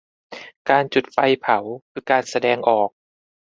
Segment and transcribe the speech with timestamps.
[0.69, 1.57] การจุดไฟเผา
[1.91, 2.89] คือการแสดงออก